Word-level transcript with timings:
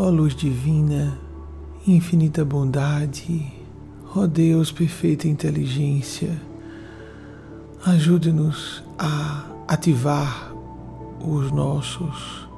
ó 0.00 0.10
luz 0.10 0.32
divina, 0.32 1.18
infinita 1.84 2.44
bondade, 2.44 3.52
ó 4.14 4.28
Deus, 4.28 4.70
perfeita 4.70 5.26
inteligência, 5.26 6.40
ajude-nos 7.84 8.84
a 8.96 9.44
ativar 9.66 10.52
os 11.20 11.50
nossos 11.50 12.48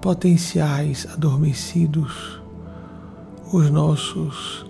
potenciais 0.00 1.04
adormecidos, 1.12 2.40
os 3.52 3.68
nossos 3.68 4.64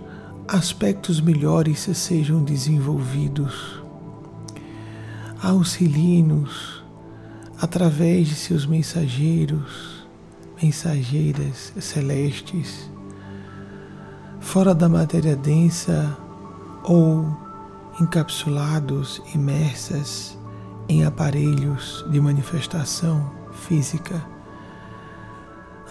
aspectos 0.47 1.21
melhores 1.21 1.87
sejam 1.93 2.43
desenvolvidos. 2.43 3.83
Auxilie-nos 5.43 6.83
através 7.61 8.29
de 8.29 8.33
seus 8.33 8.65
mensageiros, 8.65 9.94
mensageiras 10.61 11.73
celestes, 11.79 12.89
fora 14.39 14.73
da 14.73 14.87
matéria 14.87 15.35
densa 15.35 16.17
ou 16.83 17.25
encapsulados, 17.99 19.21
imersas 19.33 20.37
em 20.87 21.03
aparelhos 21.03 22.05
de 22.09 22.19
manifestação 22.19 23.31
física. 23.51 24.23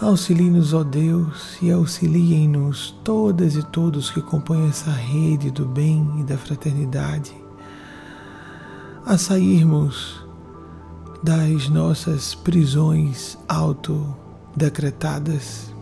Auxilie-nos, 0.01 0.73
ó 0.73 0.83
Deus, 0.83 1.57
e 1.61 1.71
auxiliem-nos 1.71 2.91
todas 3.03 3.55
e 3.55 3.63
todos 3.63 4.09
que 4.09 4.21
compõem 4.21 4.67
essa 4.67 4.91
rede 4.91 5.49
do 5.51 5.65
bem 5.65 6.19
e 6.19 6.23
da 6.23 6.37
fraternidade 6.37 7.45
a 9.05 9.19
sairmos 9.19 10.25
das 11.21 11.69
nossas 11.69 12.33
prisões 12.33 13.37
autodecretadas, 14.55 15.73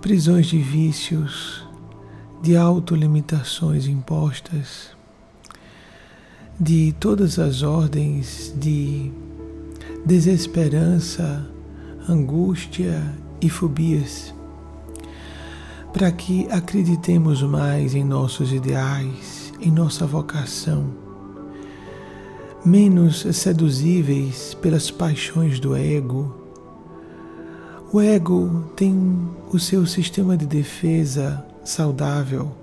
prisões 0.00 0.46
de 0.46 0.58
vícios, 0.58 1.66
de 2.42 2.56
autolimitações 2.56 3.86
impostas, 3.86 4.90
de 6.58 6.94
todas 6.98 7.38
as 7.38 7.62
ordens 7.62 8.54
de 8.56 9.12
desesperança, 10.04 11.46
angústia 12.08 13.02
e 13.40 13.50
fobias, 13.50 14.34
para 15.92 16.10
que 16.10 16.46
acreditemos 16.50 17.42
mais 17.42 17.94
em 17.94 18.04
nossos 18.04 18.52
ideais, 18.52 19.52
em 19.60 19.70
nossa 19.70 20.06
vocação 20.06 21.04
menos 22.64 23.20
seduzíveis 23.36 24.52
pelas 24.54 24.90
paixões 24.90 25.60
do 25.60 25.76
ego. 25.76 26.45
O 27.96 28.00
ego 28.02 28.70
tem 28.76 28.94
o 29.50 29.58
seu 29.58 29.86
sistema 29.86 30.36
de 30.36 30.44
defesa 30.44 31.42
saudável 31.64 32.54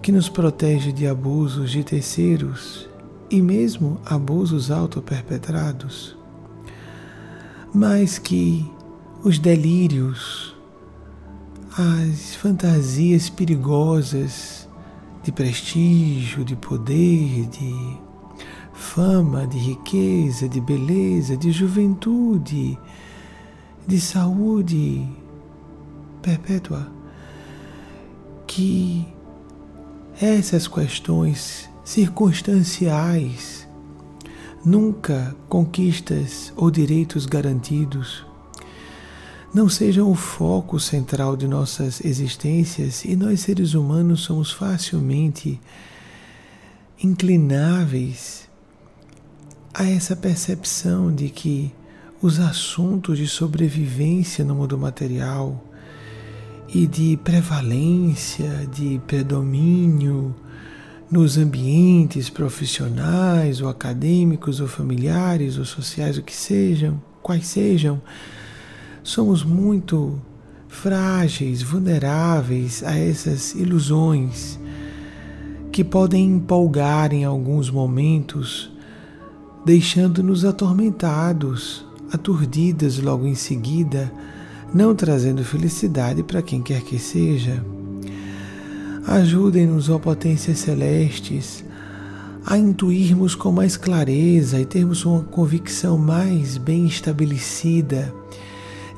que 0.00 0.10
nos 0.10 0.30
protege 0.30 0.90
de 0.90 1.06
abusos 1.06 1.70
de 1.70 1.84
terceiros 1.84 2.88
e 3.30 3.42
mesmo 3.42 4.00
abusos 4.06 4.70
autoperpetrados, 4.70 6.16
mas 7.74 8.18
que 8.18 8.66
os 9.22 9.38
delírios, 9.38 10.56
as 11.76 12.34
fantasias 12.34 13.28
perigosas 13.28 14.66
de 15.22 15.30
prestígio, 15.30 16.42
de 16.42 16.56
poder, 16.56 17.48
de 17.48 17.98
fama, 18.72 19.46
de 19.46 19.58
riqueza, 19.58 20.48
de 20.48 20.58
beleza, 20.58 21.36
de 21.36 21.52
juventude, 21.52 22.78
de 23.86 24.00
saúde 24.00 25.06
perpétua, 26.20 26.90
que 28.46 29.06
essas 30.20 30.68
questões 30.68 31.68
circunstanciais, 31.84 33.68
nunca 34.64 35.34
conquistas 35.48 36.52
ou 36.56 36.70
direitos 36.70 37.26
garantidos, 37.26 38.24
não 39.52 39.68
sejam 39.68 40.10
o 40.10 40.14
foco 40.14 40.80
central 40.80 41.36
de 41.36 41.46
nossas 41.46 42.02
existências 42.04 43.04
e 43.04 43.14
nós 43.14 43.40
seres 43.40 43.74
humanos 43.74 44.22
somos 44.22 44.50
facilmente 44.50 45.60
inclináveis 47.02 48.48
a 49.74 49.88
essa 49.88 50.14
percepção 50.14 51.14
de 51.14 51.28
que 51.28 51.72
os 52.22 52.38
assuntos 52.38 53.18
de 53.18 53.26
sobrevivência 53.26 54.44
no 54.44 54.54
mundo 54.54 54.78
material 54.78 55.60
e 56.72 56.86
de 56.86 57.18
prevalência, 57.24 58.66
de 58.72 59.00
predomínio 59.08 60.32
nos 61.10 61.36
ambientes 61.36 62.30
profissionais 62.30 63.60
ou 63.60 63.68
acadêmicos 63.68 64.60
ou 64.60 64.68
familiares 64.68 65.58
ou 65.58 65.64
sociais, 65.64 66.16
o 66.16 66.22
que 66.22 66.34
sejam, 66.34 67.02
quais 67.20 67.46
sejam, 67.48 68.00
somos 69.02 69.42
muito 69.42 70.18
frágeis, 70.68 71.60
vulneráveis 71.60 72.84
a 72.84 72.96
essas 72.96 73.52
ilusões 73.54 74.58
que 75.72 75.82
podem 75.82 76.36
empolgar 76.36 77.12
em 77.12 77.24
alguns 77.24 77.68
momentos 77.68 78.70
deixando-nos 79.64 80.44
atormentados, 80.44 81.84
aturdidas 82.12 82.98
logo 82.98 83.26
em 83.26 83.34
seguida, 83.34 84.12
não 84.72 84.94
trazendo 84.94 85.44
felicidade 85.44 86.22
para 86.22 86.42
quem 86.42 86.62
quer 86.62 86.82
que 86.82 86.98
seja. 86.98 87.64
Ajudem-nos, 89.06 89.88
ó 89.88 89.98
potências 89.98 90.58
celestes, 90.58 91.64
a 92.44 92.58
intuirmos 92.58 93.34
com 93.34 93.50
mais 93.50 93.76
clareza 93.76 94.60
e 94.60 94.66
termos 94.66 95.04
uma 95.04 95.22
convicção 95.22 95.96
mais 95.96 96.58
bem 96.58 96.86
estabelecida 96.86 98.12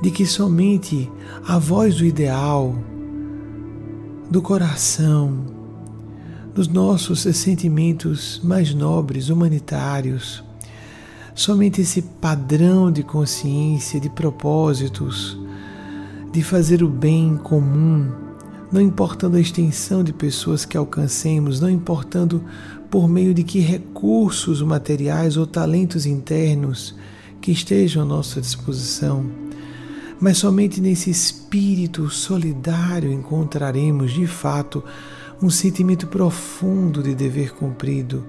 de 0.03 0.11
que 0.11 0.27
somente 0.27 1.11
a 1.47 1.59
voz 1.59 1.97
do 1.97 2.05
ideal, 2.05 2.77
do 4.31 4.43
coração, 4.43 5.47
dos 6.55 6.69
nossos 6.69 7.21
sentimentos 7.21 8.41
mais 8.45 8.75
nobres, 8.75 9.29
humanitários, 9.29 10.43
Somente 11.34 11.81
esse 11.81 12.00
padrão 12.00 12.93
de 12.93 13.03
consciência, 13.03 13.99
de 13.99 14.09
propósitos, 14.09 15.37
de 16.33 16.45
fazer 16.45 16.81
o 16.81 16.89
bem 16.89 17.37
comum, 17.37 18.09
não 18.71 18.81
importando 18.81 19.37
a 19.37 19.41
extensão 19.41 20.05
de 20.05 20.12
pessoas 20.12 20.65
que 20.65 20.77
alcancemos, 20.77 21.61
não 21.61 21.69
importando 21.69 22.43
por 22.89 23.09
meio 23.09 23.34
de 23.34 23.43
que 23.43 23.59
recursos 23.59 24.62
materiais 24.62 25.37
ou 25.37 25.44
talentos 25.44 26.06
internos 26.06 26.94
que 27.41 27.50
estejam 27.50 28.05
à 28.05 28.06
nossa 28.06 28.41
disposição, 28.41 29.27
mas 30.21 30.39
somente 30.39 30.81
nesse 30.81 31.11
espírito 31.11 32.09
solidário 32.11 33.12
encontraremos 33.12 34.12
de 34.12 34.27
fato 34.28 34.84
um 35.43 35.50
sentimento 35.50 36.06
profundo 36.06 37.03
de 37.03 37.12
dever 37.12 37.53
cumprido 37.55 38.25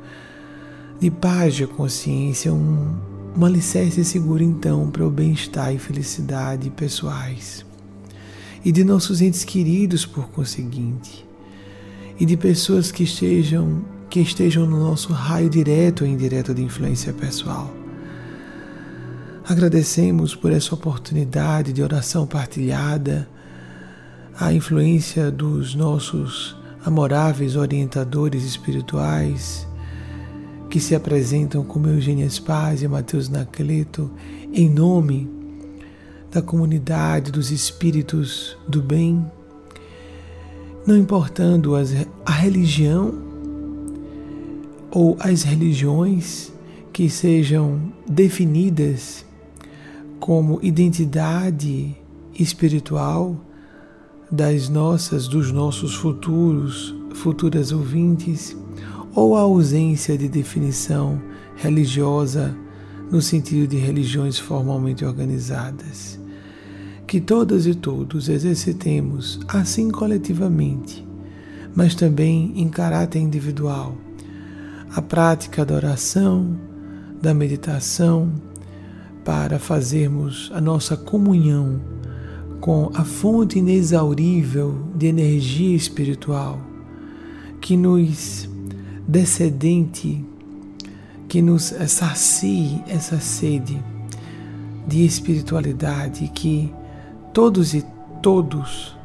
de 1.00 1.12
paz 1.12 1.56
de 1.56 1.68
consciência, 1.68 2.54
um, 2.54 2.96
um 3.38 3.46
alicerce 3.46 4.04
seguro 4.06 4.42
então 4.42 4.90
para 4.90 5.06
o 5.06 5.10
bem-estar 5.10 5.74
e 5.74 5.78
felicidade 5.78 6.70
pessoais. 6.70 7.66
E 8.64 8.72
de 8.72 8.84
nossos 8.84 9.22
entes 9.22 9.44
queridos, 9.44 10.06
por 10.06 10.30
conseguinte. 10.30 11.26
E 12.20 12.26
de 12.26 12.38
pessoas 12.38 12.92
que 12.92 13.04
estejam, 13.04 13.84
que 14.10 14.20
estejam 14.22 14.66
no 14.66 14.80
nosso 14.80 15.12
raio 15.12 15.50
direto 15.50 16.04
ou 16.04 16.10
indireto 16.10 16.54
de 16.54 16.64
influência 16.64 17.12
pessoal. 17.14 17.72
Agradecemos 19.48 20.34
por 20.34 20.52
essa 20.52 20.74
oportunidade 20.74 21.72
de 21.72 21.84
oração 21.84 22.26
partilhada, 22.26 23.28
a 24.40 24.52
influência 24.52 25.30
dos 25.30 25.76
nossos 25.76 26.58
amoráveis 26.84 27.56
orientadores 27.56 28.44
espirituais 28.44 29.68
que 30.70 30.80
se 30.80 30.96
apresentam 30.96 31.64
como 31.64 31.88
Eugênia 31.88 32.30
Spaz 32.30 32.84
e 32.84 32.88
Mateus 32.88 33.30
Nacleto 33.30 34.12
em 34.54 34.70
nome 34.70 35.30
da 36.32 36.42
comunidade 36.42 37.32
dos 37.32 37.52
espíritos 37.52 38.58
do 38.68 38.82
bem, 38.82 39.26
não 40.86 40.98
importando 40.98 41.76
as, 41.76 41.94
a 42.26 42.32
religião 42.32 43.14
ou 44.92 45.18
as 45.20 45.44
religiões 45.44 46.52
que 46.92 47.10
sejam 47.10 47.94
definidas 48.08 49.26
como 50.20 50.60
identidade 50.62 51.96
espiritual 52.38 53.38
das 54.32 54.70
nossas, 54.70 55.28
dos 55.28 55.52
nossos 55.52 55.96
futuros, 55.96 56.96
futuras 57.14 57.72
ouvintes, 57.72 58.56
ou 59.16 59.36
a 59.36 59.42
ausência 59.42 60.18
de 60.18 60.28
definição 60.28 61.22
religiosa 61.56 62.56
no 63.10 63.22
sentido 63.22 63.68
de 63.68 63.78
religiões 63.78 64.38
formalmente 64.38 65.06
organizadas. 65.06 66.20
que 67.08 67.22
todas 67.22 67.68
e 67.68 67.76
todos 67.76 68.30
exercitemos, 68.30 69.40
assim 69.48 69.92
coletivamente, 69.92 71.08
mas 71.76 71.94
também 71.94 72.52
em 72.56 72.68
caráter 72.68 73.20
individual, 73.20 73.96
a 74.90 75.04
prática 75.04 75.64
da 75.64 75.76
oração, 75.76 76.58
da 77.22 77.32
meditação, 77.32 78.32
para 79.24 79.60
fazermos 79.60 80.52
a 80.52 80.60
nossa 80.60 80.98
comunhão 80.98 81.80
com 82.60 82.90
a 82.96 83.06
fonte 83.06 83.60
inexaurível 83.60 84.88
de 84.96 85.06
energia 85.06 85.76
espiritual 85.76 86.60
que 87.62 87.78
nos 87.78 88.50
descedente, 89.08 90.24
que 91.28 91.42
nos 91.42 91.74
sacie 91.88 92.84
essa 92.88 93.20
sede 93.20 93.82
de 94.88 95.04
espiritualidade 95.04 96.28
que 96.34 96.74
todos 97.34 97.74
e 97.74 97.84
todos 98.22 98.96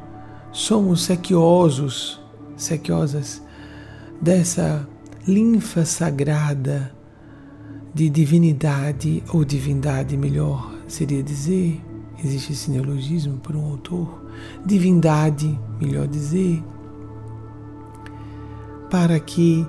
somos 0.52 1.02
sequiosos, 1.02 2.20
sequiosas 2.56 3.42
dessa 4.20 4.86
linfa 5.26 5.84
sagrada 5.84 6.94
de 7.94 8.08
divinidade 8.08 9.22
ou 9.32 9.44
divindade, 9.44 10.16
melhor 10.16 10.72
seria 10.86 11.22
dizer, 11.22 11.80
existe 12.22 12.52
esse 12.52 12.70
neologismo 12.70 13.38
por 13.38 13.56
um 13.56 13.64
autor, 13.64 14.24
divindade, 14.64 15.58
melhor 15.80 16.06
dizer, 16.06 16.62
para 18.90 19.18
que 19.18 19.66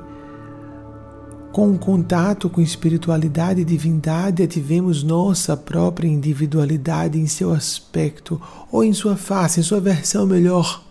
com 1.51 1.69
o 1.71 1.77
contato 1.77 2.50
com 2.50 2.62
espiritualidade 2.62 3.62
e 3.62 3.65
divindade 3.65 4.42
ativemos 4.42 5.03
nossa 5.03 5.57
própria 5.57 6.07
individualidade 6.07 7.19
em 7.19 7.27
seu 7.27 7.51
aspecto 7.51 8.42
ou 8.71 8.83
em 8.83 8.94
sua 8.94 9.18
face, 9.18 9.59
em 9.59 9.63
sua 9.63 9.81
versão 9.81 10.25
melhor, 10.25 10.83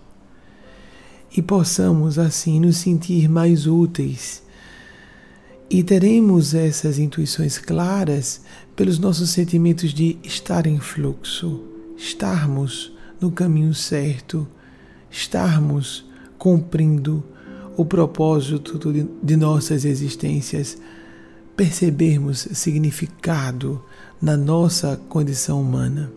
e 1.35 1.41
possamos 1.41 2.19
assim 2.19 2.61
nos 2.61 2.77
sentir 2.77 3.29
mais 3.29 3.67
úteis. 3.67 4.43
E 5.71 5.83
teremos 5.83 6.53
essas 6.53 6.99
intuições 6.99 7.56
claras 7.56 8.43
pelos 8.77 8.99
nossos 8.99 9.31
sentimentos 9.31 9.95
de 9.95 10.19
estar 10.23 10.67
em 10.67 10.79
fluxo, 10.79 11.63
estarmos 11.97 12.93
no 13.21 13.31
caminho 13.31 13.73
certo, 13.73 14.47
estarmos 15.11 16.05
cumprindo 16.37 17.25
o 17.81 17.85
propósito 17.87 18.79
de 19.23 19.37
nossas 19.38 19.87
existências, 19.87 20.77
percebermos 21.56 22.47
significado 22.53 23.82
na 24.21 24.37
nossa 24.37 25.00
condição 25.09 25.62
humana. 25.62 26.12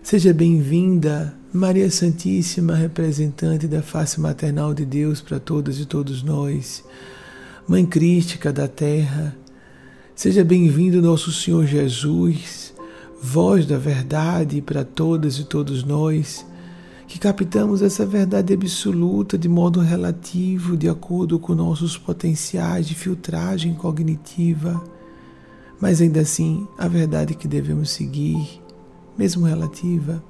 Seja 0.00 0.32
bem-vinda, 0.32 1.34
Maria 1.52 1.90
Santíssima, 1.90 2.76
representante 2.76 3.66
da 3.66 3.82
face 3.82 4.20
maternal 4.20 4.72
de 4.72 4.84
Deus 4.84 5.20
para 5.20 5.40
todas 5.40 5.80
e 5.80 5.84
todos 5.84 6.22
nós. 6.22 6.84
Mãe 7.66 7.84
Crística 7.84 8.52
da 8.52 8.68
Terra, 8.68 9.36
seja 10.14 10.44
bem-vindo 10.44 11.02
nosso 11.02 11.32
Senhor 11.32 11.66
Jesus, 11.66 12.72
voz 13.20 13.66
da 13.66 13.78
verdade 13.78 14.62
para 14.62 14.84
todas 14.84 15.40
e 15.40 15.44
todos 15.44 15.82
nós, 15.82 16.46
que 17.10 17.18
captamos 17.18 17.82
essa 17.82 18.06
verdade 18.06 18.54
absoluta 18.54 19.36
de 19.36 19.48
modo 19.48 19.80
relativo, 19.80 20.76
de 20.76 20.88
acordo 20.88 21.40
com 21.40 21.56
nossos 21.56 21.98
potenciais 21.98 22.86
de 22.86 22.94
filtragem 22.94 23.74
cognitiva, 23.74 24.80
mas 25.80 26.00
ainda 26.00 26.20
assim 26.20 26.68
a 26.78 26.86
verdade 26.86 27.34
que 27.34 27.48
devemos 27.48 27.90
seguir, 27.90 28.62
mesmo 29.18 29.44
relativa. 29.44 30.22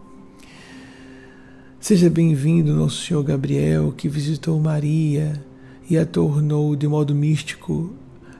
Seja 1.79 2.09
bem-vindo 2.09 2.75
nosso 2.75 3.05
Senhor 3.05 3.23
Gabriel, 3.25 3.93
que 3.95 4.09
visitou 4.09 4.59
Maria 4.59 5.45
e 5.89 5.99
a 5.99 6.07
tornou 6.07 6.75
de 6.75 6.89
modo 6.89 7.15
místico 7.15 7.93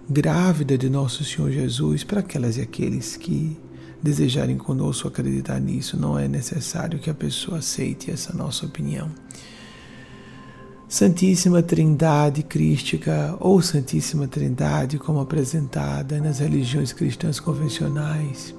grávida 0.09 0.79
de 0.79 0.89
nosso 0.89 1.25
Senhor 1.25 1.51
Jesus 1.51 2.05
para 2.05 2.21
aquelas 2.21 2.57
e 2.57 2.63
aqueles 2.63 3.19
que 3.19 3.55
desejarem 4.03 4.57
conosco 4.57 5.09
acreditar 5.09 5.61
nisso. 5.61 5.99
Não 5.99 6.19
é 6.19 6.27
necessário 6.27 6.99
que 6.99 7.11
a 7.11 7.15
pessoa 7.15 7.59
aceite 7.59 8.11
essa 8.11 8.33
nossa 8.33 8.67
opinião. 8.67 9.11
Santíssima 10.91 11.63
Trindade 11.63 12.43
Crística 12.43 13.37
ou 13.39 13.63
Santíssima 13.63 14.27
Trindade, 14.27 14.99
como 14.99 15.21
apresentada 15.21 16.19
nas 16.21 16.41
religiões 16.41 16.93
cristãs 16.93 17.39
convencionais, 17.39 18.53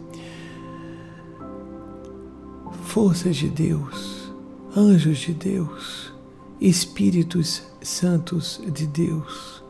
forças 2.86 3.36
de 3.36 3.50
Deus, 3.50 4.32
anjos 4.74 5.18
de 5.18 5.34
Deus, 5.34 6.14
Espíritos 6.62 7.64
Santos 7.82 8.62
de 8.74 8.88
Deus, 8.88 9.62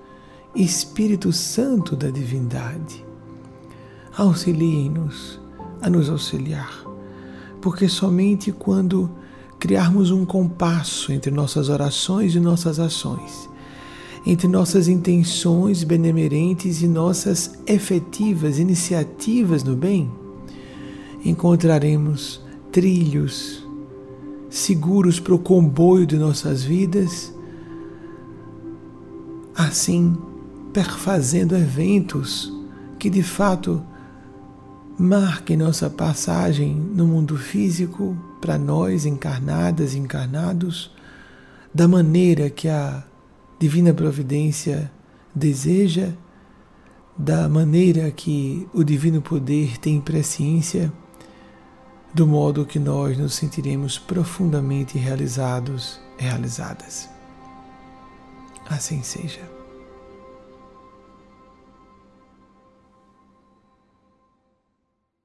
Espírito 0.55 1.33
Santo 1.33 1.95
da 1.95 2.11
divindade, 2.11 3.03
auxiliem-nos 4.15 5.40
a 5.81 5.89
nos 5.89 6.09
auxiliar, 6.09 6.83
porque 7.61 7.89
somente 7.89 8.51
quando 8.51 9.09
criarmos 9.59 10.11
um 10.11 10.25
compasso 10.25 11.11
entre 11.11 11.31
nossas 11.31 11.69
orações 11.69 12.35
e 12.35 12.39
nossas 12.39 12.79
ações, 12.79 13.49
entre 14.25 14.47
nossas 14.47 14.87
intenções 14.87 15.83
benemerentes 15.83 16.81
e 16.81 16.87
nossas 16.87 17.59
efetivas 17.65 18.59
iniciativas 18.59 19.63
no 19.63 19.75
bem, 19.75 20.11
encontraremos 21.23 22.41
trilhos 22.71 23.67
seguros 24.49 25.19
para 25.19 25.33
o 25.33 25.39
comboio 25.39 26.05
de 26.05 26.17
nossas 26.17 26.63
vidas, 26.63 27.33
assim 29.55 30.17
perfazendo 30.73 31.55
eventos 31.55 32.51
que 32.99 33.09
de 33.09 33.23
fato 33.23 33.83
marquem 35.01 35.57
nossa 35.57 35.89
passagem 35.89 36.75
no 36.75 37.07
mundo 37.07 37.35
físico 37.35 38.15
para 38.39 38.55
nós 38.55 39.03
encarnadas 39.03 39.95
e 39.95 39.97
encarnados 39.97 40.91
da 41.73 41.87
maneira 41.87 42.51
que 42.51 42.69
a 42.69 43.03
divina 43.59 43.95
providência 43.95 44.91
deseja, 45.33 46.09
da 47.17 47.49
maneira 47.49 48.11
que 48.11 48.67
o 48.73 48.83
divino 48.83 49.23
poder 49.23 49.79
tem 49.79 49.99
presciência 49.99 50.93
do 52.13 52.27
modo 52.27 52.63
que 52.63 52.77
nós 52.77 53.17
nos 53.17 53.33
sentiremos 53.33 53.97
profundamente 53.97 54.99
realizados 54.99 55.99
realizadas. 56.15 57.09
Assim 58.69 59.01
seja. 59.01 59.60